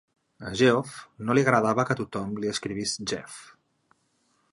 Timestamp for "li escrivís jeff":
2.45-3.37